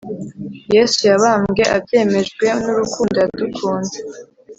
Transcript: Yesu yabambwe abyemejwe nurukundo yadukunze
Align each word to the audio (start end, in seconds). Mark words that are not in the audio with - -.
Yesu 0.75 0.99
yabambwe 1.09 1.63
abyemejwe 1.75 2.45
nurukundo 2.61 3.15
yadukunze 3.23 3.97